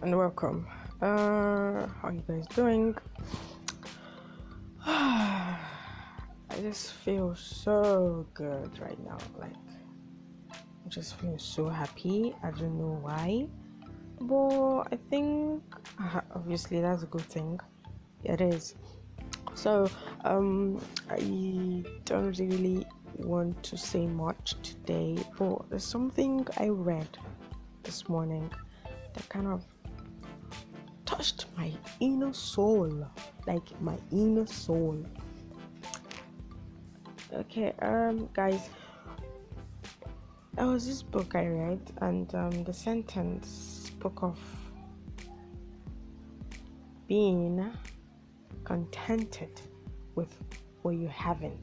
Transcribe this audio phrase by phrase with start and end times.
[0.00, 0.66] and welcome.
[1.02, 2.96] Uh, how you guys doing?
[4.86, 5.58] I
[6.62, 9.18] just feel so good right now.
[9.38, 9.52] Like,
[10.50, 12.34] I'm just feeling so happy.
[12.42, 13.46] I don't know why,
[14.22, 15.62] but I think
[16.00, 17.60] uh, obviously that's a good thing.
[18.24, 18.74] It is.
[19.52, 19.90] So,
[20.24, 20.80] um,
[21.10, 22.86] I don't really
[23.18, 27.18] want to say much today, but there's something I read
[27.82, 28.50] this morning
[29.16, 29.64] that kind of
[31.06, 33.08] touched my inner soul,
[33.46, 35.02] like my inner soul.
[37.32, 38.68] Okay, um, guys,
[40.54, 43.48] there was this book I read, and um, the sentence
[43.88, 44.38] spoke of
[47.08, 47.72] being
[48.64, 49.60] contented
[50.14, 50.34] with
[50.82, 51.58] what you're having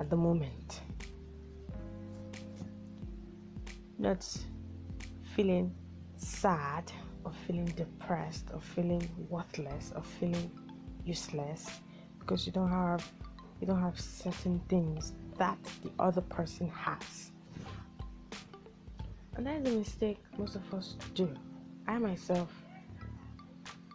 [0.00, 0.80] at the moment.
[3.98, 4.26] Not
[5.34, 5.74] feeling
[6.18, 6.90] sad
[7.24, 10.50] or feeling depressed or feeling worthless or feeling
[11.04, 11.80] useless
[12.18, 13.10] because you don't have
[13.60, 17.32] you don't have certain things that the other person has.
[19.34, 21.28] And that is a mistake most of us do.
[21.86, 22.52] I myself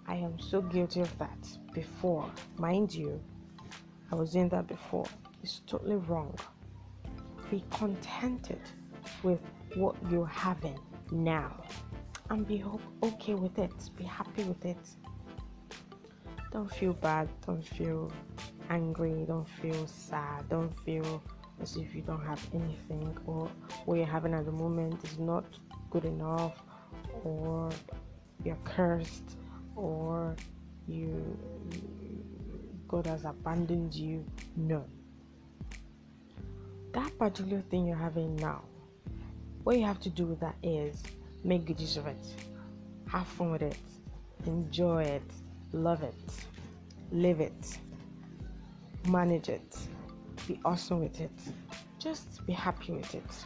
[0.08, 1.38] I am so guilty of that
[1.74, 2.30] before.
[2.58, 3.22] Mind you,
[4.12, 5.06] I was doing that before.
[5.42, 6.38] It's totally wrong.
[7.50, 8.62] Be contented
[9.24, 9.40] with
[9.76, 10.78] what you're having
[11.12, 11.64] now
[12.34, 12.64] and be
[13.04, 13.72] okay with it.
[13.96, 14.78] Be happy with it.
[16.52, 17.30] Don't feel bad.
[17.46, 18.12] Don't feel
[18.70, 19.24] angry.
[19.28, 20.50] Don't feel sad.
[20.50, 21.22] Don't feel
[21.62, 23.50] as if you don't have anything or
[23.86, 25.46] what you're having at the moment is not
[25.92, 26.54] good enough
[27.24, 27.70] or
[28.44, 29.38] you're cursed
[29.76, 30.36] or
[30.88, 31.38] you
[32.88, 34.26] God has abandoned you.
[34.56, 34.84] No.
[36.94, 38.62] That particular thing you're having now,
[39.64, 41.02] what you have to do with that is
[41.44, 42.26] make good use of it.
[43.08, 43.78] Have fun with it.
[44.46, 45.32] Enjoy it.
[45.72, 46.16] Love it.
[47.12, 47.78] Live it.
[49.08, 49.78] Manage it.
[50.48, 51.32] Be awesome with it.
[52.00, 53.46] Just be happy with it.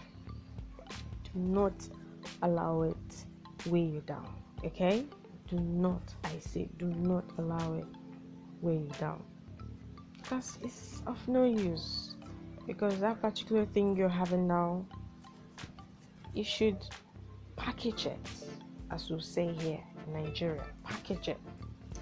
[1.23, 1.73] Do not
[2.41, 3.25] allow it
[3.67, 4.27] weigh you down.
[4.63, 5.05] Okay?
[5.47, 7.85] Do not, I say, do not allow it
[8.61, 9.23] weigh you down.
[10.17, 12.15] Because it's of no use.
[12.65, 14.85] Because that particular thing you're having now,
[16.33, 16.77] you should
[17.57, 18.29] package it,
[18.91, 20.63] as we say here in Nigeria.
[20.83, 21.37] Package it.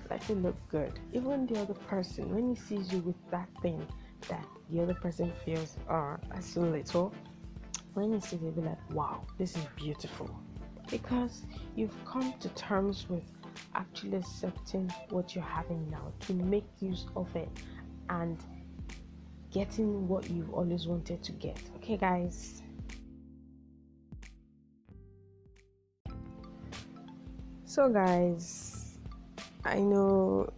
[0.10, 1.00] Let it look good.
[1.14, 3.86] Even the other person, when he sees you with that thing
[4.28, 7.14] that the other person feels, oh, that's so little,
[7.96, 10.30] when he sees it, be like, wow, this is beautiful.
[10.92, 11.44] Because
[11.76, 13.24] you've come to terms with
[13.74, 17.50] actually accepting what you're having now to make use of it
[18.10, 18.38] and
[19.52, 21.60] getting what you've always wanted to get.
[21.78, 22.62] Okay, guys.
[27.76, 29.00] So, guys,
[29.66, 30.50] I know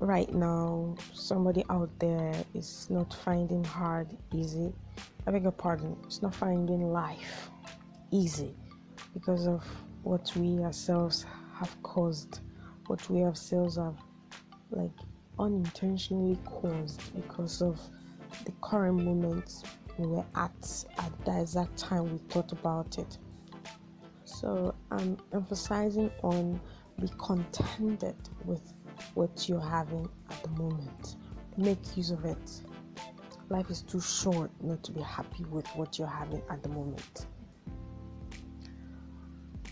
[0.00, 4.74] right now somebody out there is not finding hard easy.
[5.26, 7.48] I beg your pardon, it's not finding life
[8.10, 8.54] easy
[9.14, 9.64] because of
[10.02, 11.24] what we ourselves
[11.54, 12.40] have caused,
[12.86, 13.96] what we ourselves have
[14.70, 14.98] like
[15.38, 17.80] unintentionally caused because of
[18.44, 19.62] the current moment
[19.96, 23.16] we were at at the exact time we thought about it.
[24.40, 26.60] So I'm emphasizing on
[27.00, 28.72] be contented with
[29.14, 31.16] what you're having at the moment.
[31.56, 32.60] Make use of it.
[33.48, 37.26] Life is too short not to be happy with what you're having at the moment.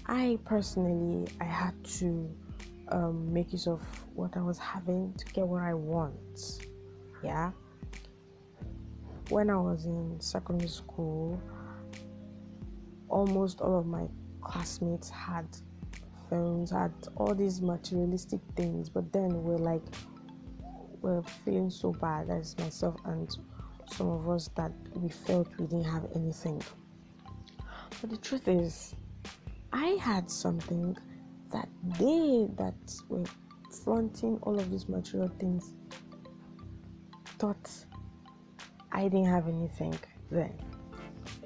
[0.06, 2.28] I personally I had to
[2.88, 3.81] um, make use of
[4.15, 6.66] what I was having to get what I want.
[7.22, 7.53] Yeah.
[9.28, 11.41] When I was in secondary school,
[13.09, 14.09] almost all of my
[14.46, 15.44] classmates had
[16.30, 19.82] phones, had all these materialistic things, but then we're like,
[21.03, 23.36] we're feeling so bad as myself and
[23.92, 26.62] some of us that we felt we didn't have anything.
[28.00, 28.94] But the truth is,
[29.72, 30.97] I had something
[31.50, 31.68] that
[31.98, 32.74] they that
[33.09, 33.24] were
[33.71, 35.74] flaunting all of these material things
[37.38, 37.68] thought
[38.92, 39.98] I didn't have anything
[40.30, 40.53] then.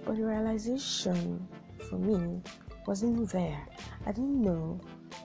[0.04, 1.48] But the realization
[1.88, 2.42] for me
[2.90, 3.69] wasn't there.
[4.04, 4.81] I didn't know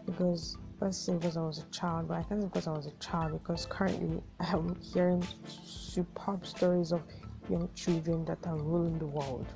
[0.06, 2.92] because let's say because I was a child, but I say because I was a
[3.04, 5.26] child because currently I am hearing
[5.66, 7.02] superb stories of
[7.50, 9.48] young children that are ruling the world.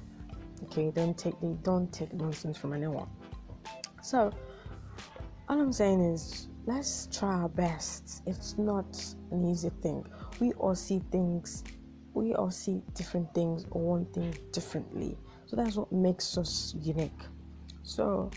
[0.64, 3.08] Okay, don't take they don't take nonsense from anyone.
[4.02, 4.32] So
[5.48, 8.24] all I'm saying is let's try our best.
[8.26, 8.90] It's not
[9.30, 10.04] an easy thing.
[10.40, 11.64] We all see things
[12.16, 15.16] we all see different things or want things differently.
[15.46, 17.22] So that's what makes us unique.
[17.84, 18.32] So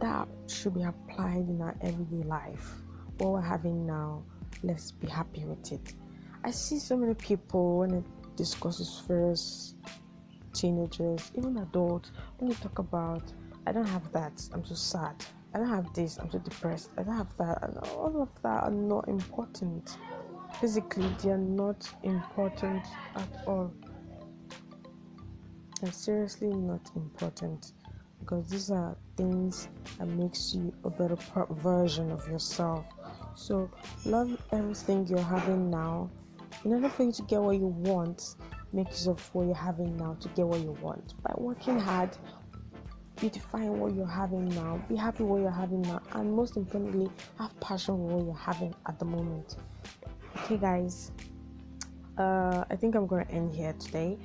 [0.00, 2.74] that should be applied in our everyday life.
[3.18, 4.22] What we're having now,
[4.62, 5.94] let's be happy with it.
[6.44, 8.04] I see so many people when it
[8.36, 9.76] discusses first
[10.52, 13.22] teenagers, even adults, when they talk about,
[13.66, 15.24] I don't have that, I'm too sad.
[15.54, 16.90] I don't have this, I'm too depressed.
[16.98, 17.62] I don't have that.
[17.62, 19.96] And all of that are not important.
[20.60, 22.84] Physically, they are not important
[23.14, 23.72] at all.
[25.80, 27.72] They're seriously not important
[28.20, 29.68] because these are things
[29.98, 31.16] that makes you a better
[31.50, 32.84] version of yourself.
[33.34, 33.70] So
[34.04, 36.10] love everything you're having now.
[36.64, 38.36] In order for you to get what you want,
[38.72, 41.14] make use of what you're having now to get what you want.
[41.22, 42.10] By working hard,
[43.16, 47.58] beautifying what you're having now, be happy what you're having now, and most importantly, have
[47.60, 49.56] passion for what you're having at the moment.
[50.38, 51.12] Okay, guys,
[52.18, 54.18] uh, I think I'm gonna end here today.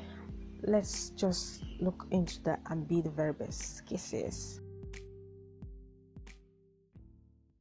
[0.63, 3.85] Let's just look into that and be the very best.
[3.85, 4.61] Kisses.